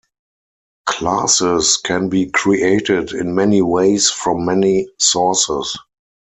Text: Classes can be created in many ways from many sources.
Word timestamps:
Classes 0.87 1.77
can 1.77 2.09
be 2.09 2.31
created 2.31 3.11
in 3.11 3.35
many 3.35 3.61
ways 3.61 4.09
from 4.09 4.45
many 4.45 4.87
sources. 4.97 5.77